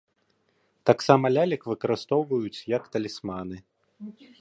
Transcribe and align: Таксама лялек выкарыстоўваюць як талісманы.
Таксама 0.91 1.25
лялек 1.35 1.61
выкарыстоўваюць 1.73 2.65
як 2.77 2.83
талісманы. 2.97 3.57